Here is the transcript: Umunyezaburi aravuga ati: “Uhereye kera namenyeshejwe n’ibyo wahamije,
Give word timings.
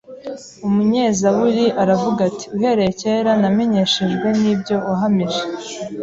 Umunyezaburi 0.67 1.65
aravuga 1.81 2.19
ati: 2.29 2.45
“Uhereye 2.55 2.91
kera 3.01 3.31
namenyeshejwe 3.41 4.27
n’ibyo 4.41 4.75
wahamije, 4.87 5.43